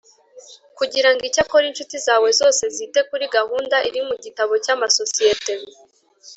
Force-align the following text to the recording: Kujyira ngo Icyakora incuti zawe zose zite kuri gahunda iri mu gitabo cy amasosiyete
Kujyira 0.77 1.09
ngo 1.11 1.23
Icyakora 1.29 1.65
incuti 1.67 1.95
zawe 2.05 2.29
zose 2.39 2.63
zite 2.75 2.99
kuri 3.09 3.25
gahunda 3.35 3.75
iri 3.87 4.01
mu 4.07 4.15
gitabo 4.23 4.53
cy 4.63 4.71
amasosiyete 4.75 5.53